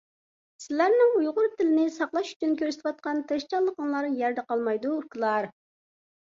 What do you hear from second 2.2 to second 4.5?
ئۇچۈن كۆرسىتۋاتقان تىرىشچانلىقىڭلار يەردە